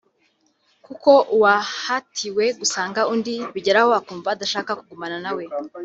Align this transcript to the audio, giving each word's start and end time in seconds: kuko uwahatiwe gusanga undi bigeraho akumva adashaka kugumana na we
kuko 0.85 1.11
uwahatiwe 1.35 2.45
gusanga 2.59 3.01
undi 3.13 3.35
bigeraho 3.53 3.91
akumva 3.99 4.27
adashaka 4.31 4.71
kugumana 4.79 5.17
na 5.25 5.31
we 5.37 5.43